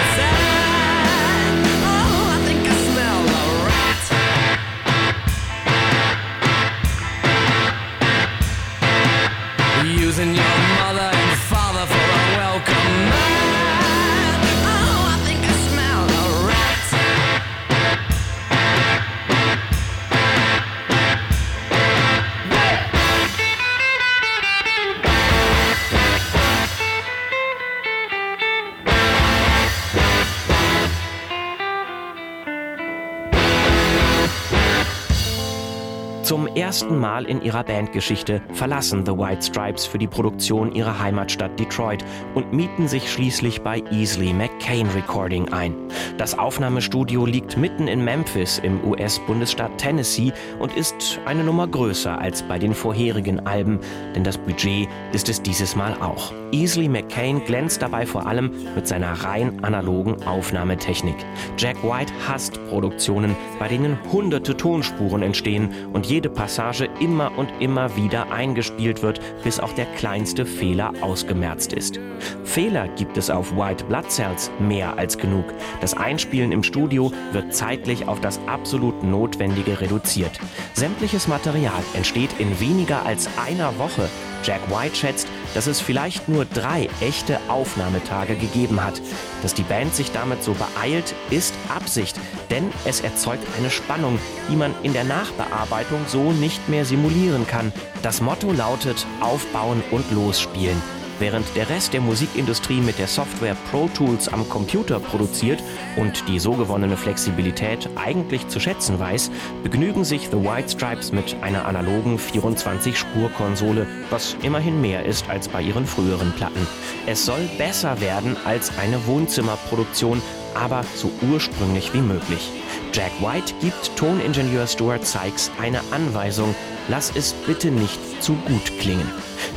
Mal 37.03 37.25
in 37.25 37.41
ihrer 37.41 37.65
Bandgeschichte 37.65 38.41
verlassen 38.53 39.05
The 39.05 39.11
White 39.11 39.41
Stripes 39.41 39.85
für 39.85 39.97
die 39.97 40.07
Produktion 40.07 40.71
ihre 40.71 40.99
Heimatstadt 40.99 41.59
Detroit 41.59 42.01
und 42.33 42.53
mieten 42.53 42.87
sich 42.87 43.11
schließlich 43.11 43.61
bei 43.61 43.83
Easley 43.91 44.31
McCain 44.31 44.87
Recording 44.95 45.51
ein. 45.51 45.75
Das 46.17 46.39
Aufnahmestudio 46.39 47.25
liegt 47.25 47.57
mitten 47.57 47.89
in 47.89 48.05
Memphis 48.05 48.57
im 48.59 48.81
US-Bundesstaat 48.85 49.77
Tennessee 49.77 50.31
und 50.59 50.77
ist 50.77 51.19
eine 51.25 51.43
Nummer 51.43 51.67
größer 51.67 52.17
als 52.17 52.41
bei 52.41 52.57
den 52.57 52.73
vorherigen 52.73 53.45
Alben, 53.45 53.81
denn 54.15 54.23
das 54.23 54.37
Budget 54.37 54.87
ist 55.11 55.27
es 55.27 55.41
dieses 55.41 55.75
Mal 55.75 55.95
auch. 55.99 56.31
Easley 56.53 56.87
McCain 56.87 57.43
glänzt 57.43 57.81
dabei 57.81 58.05
vor 58.05 58.27
allem 58.27 58.51
mit 58.75 58.87
seiner 58.87 59.11
rein 59.11 59.61
analogen 59.63 60.23
Aufnahmetechnik. 60.23 61.15
Jack 61.57 61.83
White 61.83 62.13
hasst 62.27 62.63
Produktionen, 62.69 63.35
bei 63.59 63.67
denen 63.67 63.97
hunderte 64.11 64.55
Tonspuren 64.55 65.23
entstehen 65.23 65.73
und 65.91 66.05
jede 66.05 66.29
Passage 66.29 66.87
immer 66.99 67.37
und 67.37 67.49
immer 67.59 67.95
wieder 67.95 68.31
eingespielt 68.31 69.01
wird, 69.01 69.19
bis 69.43 69.59
auch 69.59 69.73
der 69.73 69.85
kleinste 69.85 70.45
Fehler 70.45 70.93
ausgemerzt 71.01 71.73
ist. 71.73 71.99
Fehler 72.43 72.87
gibt 72.89 73.17
es 73.17 73.29
auf 73.29 73.55
White 73.55 73.85
Blood 73.85 74.09
Cells 74.09 74.51
mehr 74.59 74.97
als 74.97 75.17
genug. 75.17 75.45
Das 75.81 75.95
Einspielen 75.95 76.51
im 76.51 76.63
Studio 76.63 77.11
wird 77.31 77.53
zeitlich 77.53 78.07
auf 78.07 78.19
das 78.21 78.39
absolut 78.47 79.03
Notwendige 79.03 79.79
reduziert. 79.81 80.39
Sämtliches 80.73 81.27
Material 81.27 81.83
entsteht 81.93 82.39
in 82.39 82.59
weniger 82.59 83.05
als 83.05 83.29
einer 83.37 83.77
Woche. 83.77 84.09
Jack 84.43 84.61
White 84.69 84.95
schätzt, 84.95 85.27
dass 85.53 85.67
es 85.67 85.79
vielleicht 85.79 86.27
nur 86.29 86.45
drei 86.45 86.89
echte 87.01 87.39
Aufnahmetage 87.47 88.35
gegeben 88.35 88.83
hat. 88.83 89.01
Dass 89.41 89.53
die 89.53 89.63
Band 89.63 89.95
sich 89.95 90.11
damit 90.11 90.43
so 90.43 90.53
beeilt, 90.53 91.15
ist 91.29 91.53
Absicht, 91.73 92.19
denn 92.49 92.71
es 92.85 93.01
erzeugt 93.01 93.45
eine 93.57 93.69
Spannung, 93.69 94.19
die 94.49 94.55
man 94.55 94.73
in 94.83 94.93
der 94.93 95.03
Nachbearbeitung 95.03 96.01
so 96.07 96.31
nicht 96.31 96.69
mehr 96.69 96.85
simulieren 96.85 97.47
kann. 97.47 97.71
Das 98.01 98.21
Motto 98.21 98.51
lautet 98.51 99.05
Aufbauen 99.21 99.83
und 99.91 100.09
Losspielen. 100.11 100.81
Während 101.23 101.55
der 101.55 101.69
Rest 101.69 101.93
der 101.93 102.01
Musikindustrie 102.01 102.81
mit 102.81 102.99
der 102.99 103.07
Software 103.07 103.55
Pro 103.71 103.87
Tools 103.87 104.27
am 104.27 104.49
Computer 104.49 104.99
produziert 104.99 105.63
und 105.95 106.27
die 106.27 106.37
so 106.37 106.51
gewonnene 106.51 106.97
Flexibilität 106.97 107.87
eigentlich 107.95 108.45
zu 108.49 108.59
schätzen 108.59 108.99
weiß, 108.99 109.31
begnügen 109.63 110.03
sich 110.03 110.27
The 110.29 110.43
White 110.43 110.71
Stripes 110.71 111.13
mit 111.13 111.37
einer 111.39 111.65
analogen 111.65 112.17
24-Spur-Konsole, 112.17 113.87
was 114.09 114.35
immerhin 114.41 114.81
mehr 114.81 115.05
ist 115.05 115.29
als 115.29 115.47
bei 115.47 115.61
ihren 115.61 115.85
früheren 115.85 116.33
Platten. 116.33 116.67
Es 117.05 117.25
soll 117.25 117.49
besser 117.57 118.01
werden 118.01 118.35
als 118.43 118.77
eine 118.77 119.07
Wohnzimmerproduktion, 119.07 120.21
aber 120.55 120.83
so 120.93 121.09
ursprünglich 121.31 121.93
wie 121.93 122.01
möglich. 122.01 122.51
Jack 122.91 123.13
White 123.21 123.53
gibt 123.61 123.95
Toningenieur 123.95 124.67
Stuart 124.67 125.05
Sykes 125.05 125.51
eine 125.57 125.79
Anweisung, 125.91 126.53
lass 126.87 127.11
es 127.15 127.33
bitte 127.33 127.71
nicht 127.71 127.99
zu 128.21 128.33
gut 128.33 128.79
klingen. 128.79 129.09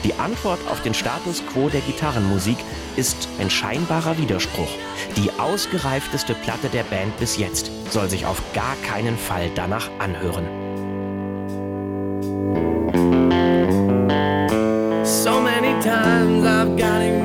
Die 0.04 0.14
Antwort 0.14 0.61
auf 0.71 0.83
den 0.83 0.95
Status 0.95 1.42
quo 1.52 1.68
der 1.68 1.80
Gitarrenmusik 1.80 2.59
ist 2.97 3.28
ein 3.38 3.50
scheinbarer 3.50 4.18
Widerspruch. 4.18 4.68
Die 5.16 5.30
ausgereifteste 5.38 6.35
Platte 6.35 6.68
der 6.68 6.85
Band 6.85 7.16
bis 7.18 7.37
jetzt 7.37 7.71
soll 7.90 8.09
sich 8.09 8.26
auf 8.26 8.42
gar 8.54 8.76
keinen 8.88 9.16
Fall 9.16 9.50
danach 9.54 9.88
anhören. 9.99 10.47
So 15.04 15.40
many 15.40 15.80
times 15.83 16.45
I've 16.45 16.76
gotten 16.76 17.06
used 17.06 17.16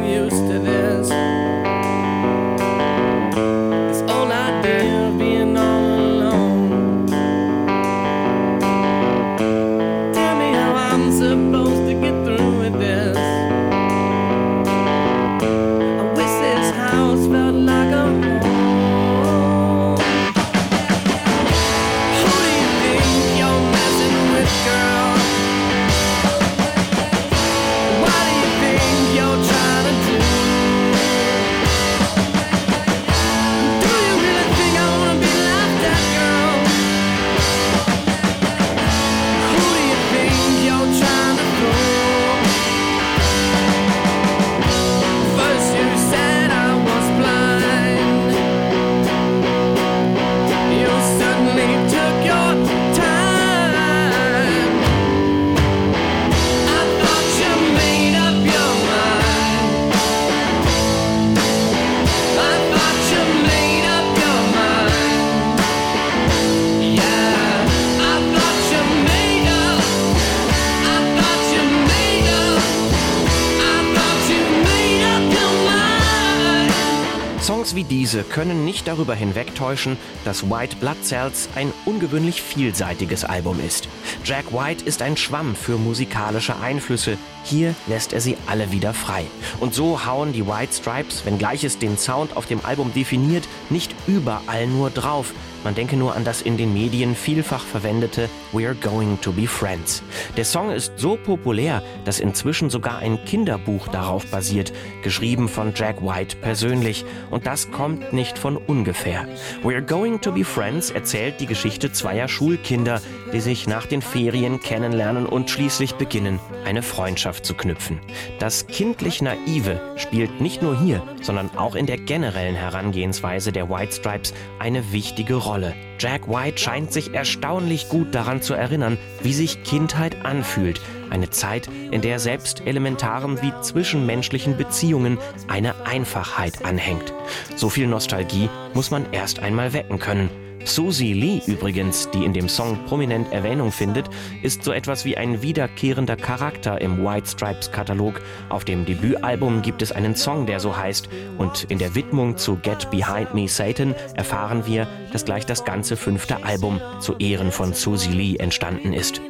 können 78.31 78.65
nicht 78.65 78.87
darüber 78.87 79.13
hinwegtäuschen, 79.13 79.97
dass 80.25 80.49
White 80.49 80.77
Blood 80.77 81.03
Cells 81.03 81.49
ein 81.55 81.71
ungewöhnlich 81.85 82.41
vielseitiges 82.41 83.25
Album 83.25 83.59
ist. 83.59 83.87
Jack 84.23 84.51
White 84.51 84.85
ist 84.85 85.01
ein 85.01 85.17
Schwamm 85.17 85.55
für 85.55 85.77
musikalische 85.77 86.55
Einflüsse. 86.59 87.17
Hier 87.43 87.75
lässt 87.87 88.13
er 88.13 88.21
sie 88.21 88.37
alle 88.47 88.71
wieder 88.71 88.93
frei. 88.93 89.25
Und 89.59 89.73
so 89.73 90.05
hauen 90.05 90.33
die 90.33 90.47
White 90.47 90.73
Stripes, 90.73 91.25
wenngleich 91.25 91.63
es 91.63 91.77
den 91.77 91.97
Sound 91.97 92.35
auf 92.37 92.45
dem 92.45 92.63
Album 92.65 92.93
definiert, 92.93 93.47
nicht 93.69 93.93
überall 94.07 94.65
nur 94.67 94.89
drauf. 94.89 95.33
Man 95.63 95.75
denke 95.75 95.95
nur 95.95 96.15
an 96.15 96.23
das 96.23 96.41
in 96.41 96.57
den 96.57 96.73
Medien 96.73 97.15
vielfach 97.15 97.63
verwendete 97.63 98.29
We're 98.51 98.73
Going 98.73 99.21
to 99.21 99.31
Be 99.31 99.47
Friends. 99.47 100.01
Der 100.35 100.45
Song 100.45 100.71
ist 100.71 100.93
so 100.97 101.17
populär, 101.17 101.83
dass 102.03 102.19
inzwischen 102.19 102.69
sogar 102.71 102.97
ein 102.97 103.23
Kinderbuch 103.25 103.87
darauf 103.89 104.25
basiert, 104.27 104.73
geschrieben 105.03 105.47
von 105.47 105.73
Jack 105.75 106.01
White 106.01 106.37
persönlich. 106.37 107.05
Und 107.29 107.45
das 107.45 107.69
kommt 107.69 108.11
nicht 108.11 108.39
von 108.39 108.57
ungefähr. 108.57 109.27
We're 109.63 109.81
Going 109.81 110.19
to 110.21 110.31
Be 110.31 110.43
Friends 110.43 110.89
erzählt 110.89 111.39
die 111.39 111.45
Geschichte 111.45 111.91
zweier 111.91 112.27
Schulkinder, 112.27 112.99
die 113.33 113.41
sich 113.41 113.67
nach 113.67 113.85
den 113.85 114.01
Ferien 114.01 114.59
kennenlernen 114.59 115.25
und 115.25 115.49
schließlich 115.49 115.95
beginnen, 115.95 116.39
eine 116.65 116.83
Freundschaft 116.83 117.45
zu 117.45 117.53
knüpfen. 117.53 117.99
Das 118.39 118.67
kindlich 118.67 119.21
Naive 119.21 119.79
spielt 119.95 120.41
nicht 120.41 120.61
nur 120.61 120.79
hier, 120.79 121.03
sondern 121.21 121.55
auch 121.57 121.75
in 121.75 121.85
der 121.85 121.97
generellen 121.97 122.55
Herangehensweise 122.55 123.51
der 123.51 123.69
White 123.69 123.93
Stripes 123.93 124.33
eine 124.59 124.91
wichtige 124.91 125.35
Rolle. 125.35 125.75
Jack 125.99 126.27
White 126.27 126.57
scheint 126.57 126.91
sich 126.91 127.13
erstaunlich 127.13 127.87
gut 127.87 128.15
daran 128.15 128.41
zu 128.41 128.55
erinnern, 128.55 128.97
wie 129.21 129.33
sich 129.33 129.63
Kindheit 129.63 130.25
anfühlt. 130.25 130.81
Eine 131.11 131.29
Zeit, 131.29 131.69
in 131.91 132.01
der 132.01 132.19
selbst 132.19 132.65
elementaren 132.65 133.41
wie 133.41 133.53
zwischenmenschlichen 133.61 134.57
Beziehungen 134.57 135.19
eine 135.47 135.85
Einfachheit 135.85 136.65
anhängt. 136.65 137.13
So 137.55 137.69
viel 137.69 137.85
Nostalgie 137.85 138.49
muss 138.73 138.89
man 138.89 139.11
erst 139.11 139.39
einmal 139.39 139.73
wecken 139.73 139.99
können. 139.99 140.29
Susie 140.65 141.13
Lee 141.13 141.41
übrigens, 141.47 142.09
die 142.11 142.23
in 142.23 142.33
dem 142.33 142.47
Song 142.47 142.77
prominent 142.85 143.31
Erwähnung 143.31 143.71
findet, 143.71 144.09
ist 144.41 144.63
so 144.63 144.71
etwas 144.71 145.05
wie 145.05 145.17
ein 145.17 145.41
wiederkehrender 145.41 146.15
Charakter 146.15 146.79
im 146.81 147.03
White 147.03 147.27
Stripes 147.27 147.71
Katalog. 147.71 148.21
Auf 148.49 148.65
dem 148.65 148.85
Debütalbum 148.85 149.61
gibt 149.61 149.81
es 149.81 149.91
einen 149.91 150.15
Song, 150.15 150.45
der 150.45 150.59
so 150.59 150.75
heißt 150.75 151.09
und 151.37 151.65
in 151.65 151.77
der 151.77 151.95
Widmung 151.95 152.37
zu 152.37 152.55
Get 152.57 152.89
Behind 152.91 153.33
Me 153.33 153.47
Satan 153.47 153.95
erfahren 154.15 154.65
wir, 154.65 154.87
dass 155.11 155.25
gleich 155.25 155.45
das 155.45 155.65
ganze 155.65 155.97
fünfte 155.97 156.43
Album 156.43 156.79
zu 156.99 157.15
Ehren 157.17 157.51
von 157.51 157.73
Susie 157.73 158.11
Lee 158.11 158.37
entstanden 158.37 158.93
ist. 158.93 159.21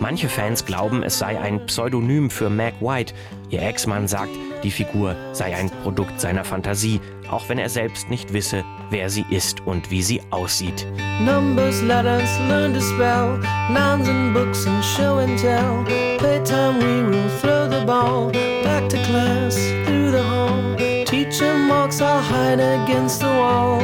Manche 0.00 0.28
Fans 0.28 0.64
glauben, 0.64 1.02
es 1.02 1.18
sei 1.18 1.38
ein 1.38 1.66
Pseudonym 1.66 2.30
für 2.30 2.50
Mac 2.50 2.74
White. 2.80 3.14
Ihr 3.50 3.62
Ex-Mann 3.62 4.08
sagt, 4.08 4.30
die 4.62 4.70
Figur 4.70 5.16
sei 5.32 5.56
ein 5.56 5.70
Produkt 5.82 6.20
seiner 6.20 6.44
Fantasie, 6.44 7.00
auch 7.30 7.48
wenn 7.48 7.58
er 7.58 7.68
selbst 7.68 8.10
nicht 8.10 8.32
wisse, 8.32 8.64
wer 8.90 9.08
sie 9.08 9.24
ist 9.30 9.66
und 9.66 9.90
wie 9.90 10.02
sie 10.02 10.20
aussieht. 10.30 10.86
Numbers, 11.20 11.82
letters, 11.82 12.28
learn 12.48 12.74
to 12.74 12.80
spell, 12.80 13.38
nouns 13.70 14.08
and 14.08 14.34
books 14.34 14.66
and 14.66 14.84
show 14.84 15.18
and 15.18 15.38
tell. 15.38 15.84
Playtime 16.18 16.78
we 16.78 17.08
will 17.08 17.28
throw 17.40 17.68
the 17.68 17.84
ball 17.86 18.30
back 18.64 18.88
to 18.88 18.96
class 19.04 19.56
through 19.86 20.10
the 20.10 20.22
hall. 20.22 20.76
Teacher 21.04 21.56
marks 21.56 22.00
our 22.00 22.20
hide 22.20 22.60
against 22.60 23.20
the 23.20 23.28
wall. 23.28 23.78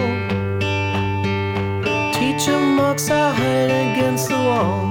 Teacher 2.13 2.59
marks 2.59 3.11
our 3.11 3.33
hide 3.33 3.71
against 3.71 4.29
the 4.29 4.37
wall. 4.37 4.91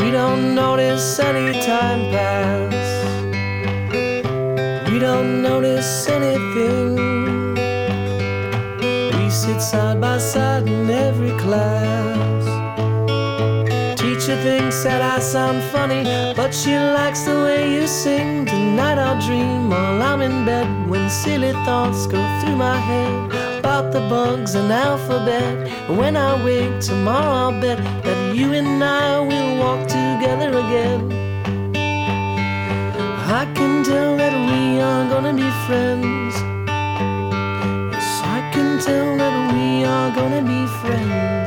We 0.00 0.10
don't 0.10 0.54
notice 0.54 1.18
any 1.18 1.52
time 1.60 2.10
pass 2.10 2.57
class. 11.48 12.44
Teacher 14.00 14.36
thinks 14.42 14.84
that 14.84 15.00
I 15.00 15.18
sound 15.18 15.62
funny, 15.72 16.02
but 16.36 16.52
she 16.52 16.74
likes 16.76 17.22
the 17.22 17.36
way 17.46 17.72
you 17.74 17.86
sing. 17.86 18.44
Tonight 18.44 18.98
I'll 18.98 19.20
dream 19.26 19.70
while 19.70 20.02
I'm 20.02 20.20
in 20.20 20.44
bed 20.44 20.68
when 20.90 21.08
silly 21.08 21.52
thoughts 21.66 22.06
go 22.06 22.20
through 22.38 22.56
my 22.56 22.78
head 22.90 23.14
about 23.60 23.92
the 23.92 24.00
bugs 24.12 24.54
and 24.60 24.70
alphabet. 24.70 25.56
And 25.88 25.96
when 25.96 26.14
I 26.16 26.30
wake 26.44 26.80
tomorrow, 26.80 27.34
I'll 27.42 27.60
bet 27.60 27.78
that 28.04 28.20
you 28.36 28.52
and 28.60 28.84
I 28.84 29.18
will 29.28 29.50
walk 29.62 29.80
together 30.00 30.50
again. 30.64 31.00
I 33.40 33.42
can 33.56 33.84
tell 33.84 34.12
that 34.22 34.34
we 34.50 34.80
are 34.88 35.04
gonna 35.12 35.34
be 35.42 35.48
friends. 35.66 36.34
Yes, 37.94 38.10
I 38.36 38.38
can 38.52 38.70
tell 38.86 39.08
that 39.22 39.36
we 39.54 39.84
are 39.94 40.10
gonna 40.18 40.42
be 40.52 40.60
friends. 40.80 41.37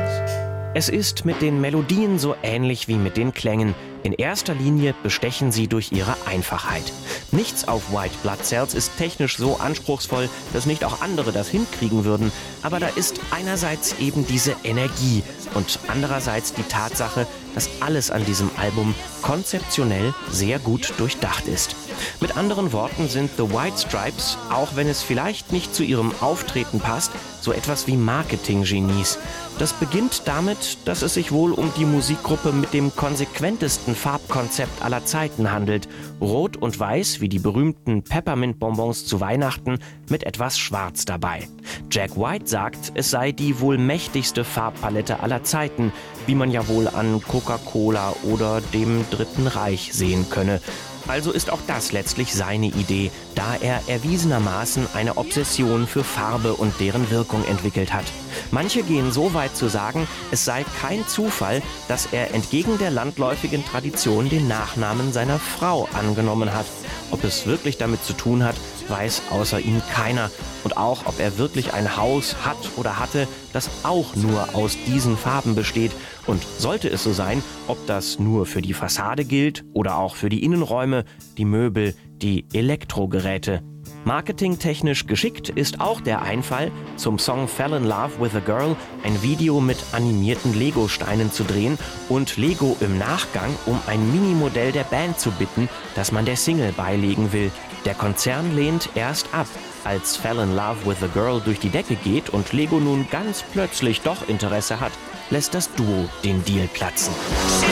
Es 0.74 0.88
ist 0.88 1.26
mit 1.26 1.42
den 1.42 1.60
Melodien 1.60 2.18
so 2.18 2.34
ähnlich 2.42 2.88
wie 2.88 2.94
mit 2.94 3.18
den 3.18 3.34
Klängen. 3.34 3.74
In 4.04 4.14
erster 4.14 4.54
Linie 4.54 4.94
bestechen 5.02 5.52
sie 5.52 5.68
durch 5.68 5.92
ihre 5.92 6.16
Einfachheit. 6.24 6.94
Nichts 7.30 7.68
auf 7.68 7.92
White 7.92 8.14
Blood 8.22 8.42
Cells 8.42 8.72
ist 8.72 8.96
technisch 8.96 9.36
so 9.36 9.58
anspruchsvoll, 9.58 10.30
dass 10.54 10.64
nicht 10.64 10.82
auch 10.82 11.02
andere 11.02 11.30
das 11.30 11.48
hinkriegen 11.48 12.06
würden. 12.06 12.32
Aber 12.62 12.80
da 12.80 12.88
ist 12.88 13.20
einerseits 13.30 13.96
eben 14.00 14.26
diese 14.26 14.56
Energie 14.64 15.22
und 15.52 15.78
andererseits 15.88 16.54
die 16.54 16.62
Tatsache, 16.62 17.26
dass 17.54 17.68
alles 17.80 18.10
an 18.10 18.24
diesem 18.24 18.50
Album 18.56 18.94
konzeptionell 19.20 20.14
sehr 20.30 20.58
gut 20.58 20.94
durchdacht 20.96 21.48
ist. 21.48 21.76
Mit 22.20 22.36
anderen 22.36 22.72
Worten 22.72 23.08
sind 23.08 23.30
The 23.36 23.50
White 23.50 23.78
Stripes, 23.78 24.38
auch 24.50 24.76
wenn 24.76 24.88
es 24.88 25.02
vielleicht 25.02 25.52
nicht 25.52 25.74
zu 25.74 25.82
ihrem 25.82 26.12
Auftreten 26.20 26.80
passt, 26.80 27.10
so 27.40 27.52
etwas 27.52 27.86
wie 27.86 27.96
Marketing-Genies. 27.96 29.18
Das 29.58 29.72
beginnt 29.74 30.22
damit, 30.26 30.78
dass 30.86 31.02
es 31.02 31.14
sich 31.14 31.30
wohl 31.30 31.52
um 31.52 31.72
die 31.76 31.84
Musikgruppe 31.84 32.52
mit 32.52 32.72
dem 32.72 32.94
konsequentesten 32.94 33.94
Farbkonzept 33.94 34.82
aller 34.82 35.04
Zeiten 35.04 35.50
handelt. 35.52 35.88
Rot 36.20 36.56
und 36.56 36.78
Weiß, 36.80 37.20
wie 37.20 37.28
die 37.28 37.38
berühmten 37.38 38.02
Peppermint-Bonbons 38.02 39.06
zu 39.06 39.20
Weihnachten, 39.20 39.78
mit 40.08 40.24
etwas 40.24 40.58
Schwarz 40.58 41.04
dabei. 41.04 41.48
Jack 41.90 42.16
White 42.16 42.46
sagt, 42.46 42.92
es 42.94 43.10
sei 43.10 43.32
die 43.32 43.60
wohl 43.60 43.78
mächtigste 43.78 44.44
Farbpalette 44.44 45.20
aller 45.20 45.44
Zeiten, 45.44 45.92
wie 46.26 46.34
man 46.34 46.50
ja 46.50 46.66
wohl 46.68 46.88
an 46.88 47.22
Coca-Cola 47.22 48.14
oder 48.22 48.60
dem 48.72 49.04
Dritten 49.10 49.46
Reich 49.46 49.92
sehen 49.92 50.26
könne. 50.30 50.60
Also 51.08 51.32
ist 51.32 51.50
auch 51.50 51.60
das 51.66 51.92
letztlich 51.92 52.32
seine 52.32 52.66
Idee, 52.66 53.10
da 53.34 53.56
er 53.60 53.80
erwiesenermaßen 53.86 54.86
eine 54.94 55.16
Obsession 55.16 55.86
für 55.86 56.04
Farbe 56.04 56.54
und 56.54 56.78
deren 56.80 57.10
Wirkung 57.10 57.44
entwickelt 57.44 57.92
hat. 57.92 58.04
Manche 58.50 58.82
gehen 58.82 59.12
so 59.12 59.34
weit 59.34 59.56
zu 59.56 59.68
sagen, 59.68 60.06
es 60.30 60.44
sei 60.44 60.64
kein 60.80 61.06
Zufall, 61.06 61.62
dass 61.88 62.08
er 62.12 62.34
entgegen 62.34 62.78
der 62.78 62.90
landläufigen 62.90 63.64
Tradition 63.64 64.28
den 64.28 64.48
Nachnamen 64.48 65.12
seiner 65.12 65.38
Frau 65.38 65.88
angenommen 65.92 66.54
hat. 66.54 66.66
Ob 67.10 67.24
es 67.24 67.46
wirklich 67.46 67.76
damit 67.76 68.02
zu 68.04 68.14
tun 68.14 68.42
hat, 68.42 68.56
weiß 68.88 69.22
außer 69.30 69.60
ihm 69.60 69.82
keiner. 69.92 70.30
Und 70.64 70.76
auch, 70.76 71.06
ob 71.06 71.20
er 71.20 71.38
wirklich 71.38 71.74
ein 71.74 71.96
Haus 71.96 72.36
hat 72.44 72.56
oder 72.76 72.98
hatte, 72.98 73.28
das 73.52 73.68
auch 73.82 74.14
nur 74.14 74.54
aus 74.54 74.76
diesen 74.86 75.18
Farben 75.18 75.54
besteht. 75.54 75.92
Und 76.26 76.42
sollte 76.58 76.88
es 76.88 77.02
so 77.02 77.12
sein, 77.12 77.42
ob 77.66 77.84
das 77.86 78.18
nur 78.18 78.46
für 78.46 78.62
die 78.62 78.74
Fassade 78.74 79.24
gilt 79.24 79.64
oder 79.72 79.98
auch 79.98 80.16
für 80.16 80.28
die 80.28 80.44
Innenräume, 80.44 81.04
die 81.36 81.44
Möbel, 81.44 81.94
die 82.22 82.46
Elektrogeräte. 82.52 83.62
Marketingtechnisch 84.04 85.06
geschickt 85.06 85.48
ist 85.48 85.80
auch 85.80 86.00
der 86.00 86.22
Einfall, 86.22 86.72
zum 86.96 87.18
Song 87.18 87.46
Fell 87.46 87.72
in 87.72 87.84
Love 87.84 88.20
with 88.20 88.34
a 88.34 88.40
Girl 88.40 88.76
ein 89.04 89.22
Video 89.22 89.60
mit 89.60 89.78
animierten 89.92 90.54
Lego-Steinen 90.54 91.30
zu 91.30 91.44
drehen 91.44 91.78
und 92.08 92.36
Lego 92.36 92.76
im 92.80 92.98
Nachgang 92.98 93.50
um 93.66 93.78
ein 93.86 94.12
Minimodell 94.12 94.72
der 94.72 94.84
Band 94.84 95.20
zu 95.20 95.30
bitten, 95.32 95.68
das 95.94 96.10
man 96.10 96.24
der 96.24 96.36
Single 96.36 96.72
beilegen 96.72 97.32
will. 97.32 97.50
Der 97.84 97.94
Konzern 97.94 98.54
lehnt 98.56 98.90
erst 98.94 99.32
ab, 99.34 99.46
als 99.84 100.16
Fell 100.16 100.38
in 100.38 100.54
Love 100.54 100.84
with 100.84 101.02
a 101.02 101.08
Girl 101.08 101.40
durch 101.40 101.58
die 101.58 101.70
Decke 101.70 101.96
geht 101.96 102.30
und 102.30 102.52
Lego 102.52 102.80
nun 102.80 103.06
ganz 103.10 103.44
plötzlich 103.52 104.00
doch 104.00 104.28
Interesse 104.28 104.80
hat, 104.80 104.92
lässt 105.30 105.54
das 105.54 105.72
Duo 105.74 106.08
den 106.24 106.44
Deal 106.44 106.68
platzen. 106.68 107.14
She 107.60 107.66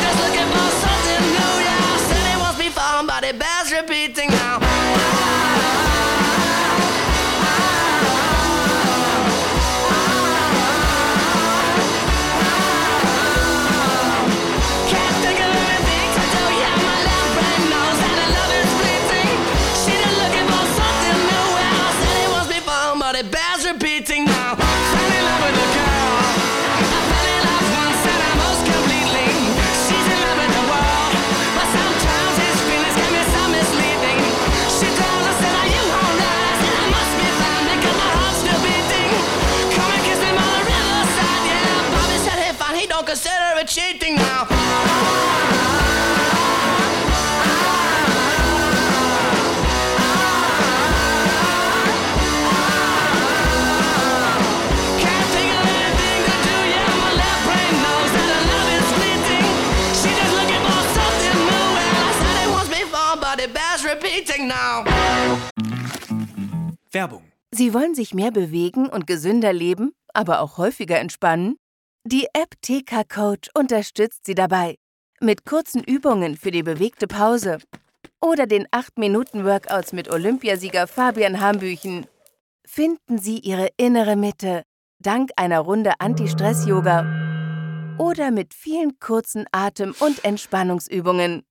Werbung. 66.93 67.31
Sie 67.53 67.75
wollen 67.75 67.95
sich 67.95 68.15
mehr 68.15 68.31
bewegen 68.31 68.89
und 68.89 69.07
gesünder 69.07 69.53
leben, 69.53 69.93
aber 70.15 70.41
auch 70.41 70.59
häufiger 70.59 70.99
entspannen? 70.99 71.57
Die 72.05 72.27
App 72.33 72.55
TK 72.63 73.09
Coach 73.09 73.51
unterstützt 73.55 74.25
Sie 74.25 74.35
dabei. 74.35 74.77
Mit 75.21 75.45
kurzen 75.45 75.83
Übungen 75.85 76.37
für 76.37 76.51
die 76.51 76.63
bewegte 76.63 77.07
Pause. 77.07 77.59
Oder 78.21 78.47
den 78.47 78.67
8-Minuten-Workouts 78.69 79.93
mit 79.93 80.11
Olympiasieger 80.11 80.87
Fabian 80.87 81.41
Hambüchen. 81.41 82.07
Finden 82.67 83.19
Sie 83.19 83.39
Ihre 83.39 83.69
innere 83.77 84.17
Mitte 84.17 84.63
dank 85.01 85.31
einer 85.37 85.61
Runde 85.61 85.95
Anti-Stress-Yoga 85.99 87.97
oder 87.99 88.31
mit 88.31 88.55
vielen 88.55 88.99
kurzen 88.99 89.47
Atem- 89.51 89.95
und 89.99 90.25
Entspannungsübungen. 90.25 91.43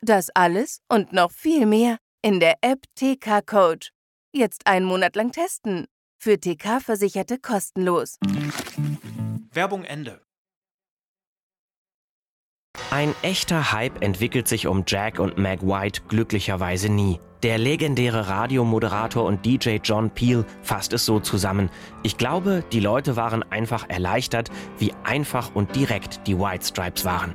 Das 0.00 0.30
alles 0.30 0.80
und 0.88 1.12
noch 1.12 1.30
viel 1.32 1.66
mehr 1.66 1.98
in 2.22 2.40
der 2.40 2.54
App 2.62 2.84
TK 2.94 3.44
Coach. 3.44 3.90
Jetzt 4.34 4.66
einen 4.66 4.84
Monat 4.84 5.16
lang 5.16 5.32
testen. 5.32 5.86
Für 6.20 6.38
TK-Versicherte 6.38 7.38
kostenlos. 7.38 8.18
Werbung 9.52 9.84
Ende. 9.84 10.20
Ein 12.90 13.14
echter 13.22 13.72
Hype 13.72 14.02
entwickelt 14.02 14.46
sich 14.46 14.66
um 14.66 14.84
Jack 14.86 15.18
und 15.18 15.38
Meg 15.38 15.62
White 15.62 16.02
glücklicherweise 16.08 16.90
nie. 16.90 17.20
Der 17.42 17.56
legendäre 17.56 18.28
Radiomoderator 18.28 19.24
und 19.24 19.46
DJ 19.46 19.78
John 19.82 20.10
Peel 20.10 20.44
fasst 20.62 20.92
es 20.92 21.06
so 21.06 21.20
zusammen. 21.20 21.70
Ich 22.02 22.18
glaube, 22.18 22.64
die 22.72 22.80
Leute 22.80 23.16
waren 23.16 23.42
einfach 23.44 23.88
erleichtert, 23.88 24.50
wie 24.78 24.92
einfach 25.04 25.54
und 25.54 25.74
direkt 25.74 26.26
die 26.26 26.38
White 26.38 26.66
Stripes 26.66 27.04
waren. 27.04 27.34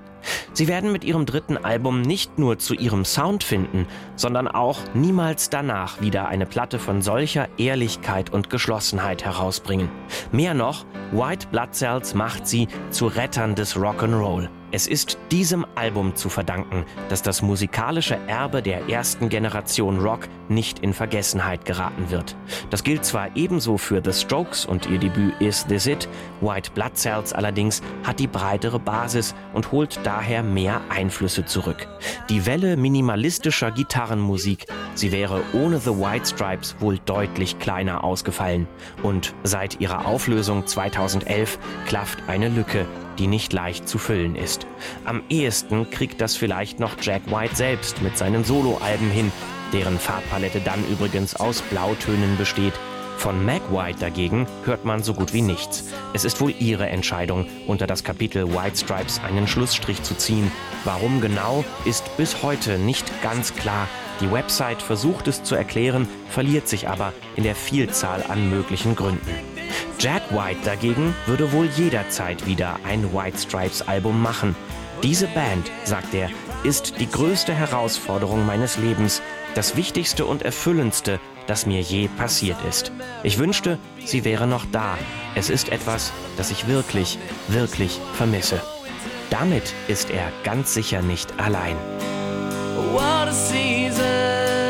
Sie 0.53 0.67
werden 0.67 0.91
mit 0.91 1.03
ihrem 1.03 1.25
dritten 1.25 1.57
Album 1.57 2.01
nicht 2.01 2.39
nur 2.39 2.59
zu 2.59 2.73
ihrem 2.73 3.05
Sound 3.05 3.43
finden, 3.43 3.87
sondern 4.15 4.47
auch 4.47 4.79
niemals 4.93 5.49
danach 5.49 6.01
wieder 6.01 6.27
eine 6.27 6.45
Platte 6.45 6.79
von 6.79 7.01
solcher 7.01 7.47
Ehrlichkeit 7.57 8.31
und 8.31 8.49
Geschlossenheit 8.49 9.23
herausbringen. 9.23 9.89
Mehr 10.31 10.53
noch, 10.53 10.85
White 11.11 11.47
Blood 11.51 11.73
Cells 11.75 12.13
macht 12.13 12.47
sie 12.47 12.67
zu 12.89 13.07
Rettern 13.07 13.55
des 13.55 13.75
Rock'n'Roll. 13.75 14.49
Es 14.75 14.87
ist 14.87 15.19
diesem 15.29 15.67
Album 15.75 16.15
zu 16.15 16.29
verdanken, 16.29 16.83
dass 17.07 17.21
das 17.21 17.43
musikalische 17.43 18.17
Erbe 18.25 18.63
der 18.63 18.89
ersten 18.89 19.29
Generation 19.29 19.99
Rock 19.99 20.21
nicht 20.49 20.79
in 20.79 20.93
Vergessenheit 20.93 21.63
geraten 21.63 22.09
wird. 22.09 22.35
Das 22.71 22.83
gilt 22.83 23.05
zwar 23.05 23.35
ebenso 23.35 23.77
für 23.77 24.01
The 24.03 24.11
Strokes 24.11 24.65
und 24.65 24.89
ihr 24.89 24.97
Debüt 24.97 25.39
Is 25.39 25.67
This 25.67 25.85
It, 25.85 26.09
White 26.41 26.71
Blood 26.73 26.97
Cells 26.97 27.33
allerdings 27.33 27.83
hat 28.03 28.19
die 28.19 28.25
breitere 28.25 28.79
Basis 28.79 29.35
und 29.53 29.71
holt 29.71 29.99
daher 30.01 30.41
mehr 30.41 30.81
Einflüsse 30.89 31.45
zurück. 31.45 31.87
Die 32.29 32.47
Welle 32.47 32.75
minimalistischer 32.75 33.69
Gitarrenmusik, 33.69 34.65
sie 34.95 35.11
wäre 35.11 35.43
ohne 35.53 35.77
The 35.77 35.91
White 35.91 36.25
Stripes 36.25 36.77
wohl 36.79 36.97
deutlich 37.05 37.59
kleiner 37.59 38.03
ausgefallen. 38.03 38.67
Und 39.03 39.35
seit 39.43 39.79
ihrer 39.81 40.07
Auflösung 40.07 40.65
2011 40.65 41.59
klafft 41.85 42.17
eine 42.27 42.49
Lücke, 42.49 42.87
die 43.19 43.27
nicht 43.27 43.53
leicht 43.53 43.87
zu 43.87 43.97
füllen 43.97 44.35
ist. 44.35 44.67
Am 45.05 45.23
ehesten 45.29 45.89
kriegt 45.89 46.21
das 46.21 46.35
vielleicht 46.35 46.79
noch 46.79 46.95
Jack 47.01 47.29
White 47.31 47.55
selbst 47.55 48.01
mit 48.01 48.17
seinen 48.17 48.43
Soloalben 48.43 49.09
hin, 49.09 49.31
deren 49.71 49.99
Farbpalette 49.99 50.61
dann 50.61 50.83
übrigens 50.89 51.35
aus 51.35 51.61
Blautönen 51.61 52.37
besteht. 52.37 52.73
Von 53.17 53.45
Meg 53.45 53.61
White 53.71 53.99
dagegen 53.99 54.47
hört 54.65 54.85
man 54.85 55.01
so 55.01 55.13
gut 55.13 55.33
wie 55.33 55.41
nichts. 55.41 55.85
Es 56.13 56.25
ist 56.25 56.41
wohl 56.41 56.53
ihre 56.59 56.89
Entscheidung, 56.89 57.45
unter 57.67 57.87
das 57.87 58.03
Kapitel 58.03 58.53
White 58.53 58.77
Stripes 58.77 59.21
einen 59.23 59.47
Schlussstrich 59.47 60.03
zu 60.03 60.15
ziehen. 60.15 60.51
Warum 60.83 61.21
genau, 61.21 61.63
ist 61.85 62.17
bis 62.17 62.43
heute 62.43 62.77
nicht 62.77 63.09
ganz 63.21 63.53
klar. 63.55 63.87
Die 64.19 64.31
Website 64.31 64.81
versucht 64.81 65.27
es 65.27 65.43
zu 65.43 65.55
erklären, 65.55 66.07
verliert 66.29 66.67
sich 66.67 66.89
aber 66.89 67.13
in 67.35 67.43
der 67.43 67.55
Vielzahl 67.55 68.23
an 68.27 68.49
möglichen 68.49 68.95
Gründen. 68.95 69.52
Jack 69.99 70.23
White 70.31 70.61
dagegen 70.65 71.15
würde 71.25 71.51
wohl 71.51 71.67
jederzeit 71.75 72.45
wieder 72.45 72.79
ein 72.87 73.13
White 73.13 73.37
Stripes 73.37 73.81
Album 73.87 74.21
machen. 74.21 74.55
Diese 75.01 75.27
Band, 75.27 75.69
sagt 75.83 76.13
er, 76.13 76.29
ist 76.63 76.99
die 76.99 77.09
größte 77.09 77.53
Herausforderung 77.53 78.45
meines 78.45 78.77
Lebens, 78.77 79.21
das 79.55 79.75
wichtigste 79.75 80.25
und 80.25 80.41
erfüllendste, 80.41 81.19
das 81.47 81.65
mir 81.65 81.81
je 81.81 82.07
passiert 82.07 82.57
ist. 82.67 82.91
Ich 83.23 83.37
wünschte, 83.37 83.77
sie 84.05 84.23
wäre 84.23 84.47
noch 84.47 84.65
da. 84.71 84.97
Es 85.35 85.49
ist 85.49 85.69
etwas, 85.69 86.11
das 86.37 86.51
ich 86.51 86.67
wirklich, 86.67 87.19
wirklich 87.47 87.99
vermisse. 88.15 88.61
Damit 89.29 89.73
ist 89.87 90.09
er 90.09 90.31
ganz 90.43 90.73
sicher 90.73 91.01
nicht 91.01 91.39
allein. 91.39 91.75
What 92.93 93.27
a 93.27 93.31
season. 93.31 94.62